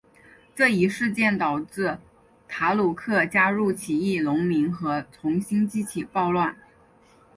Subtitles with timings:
[0.55, 1.99] 这一事件导致
[2.47, 6.57] 塔鲁克加入起义农民和重新激起暴乱。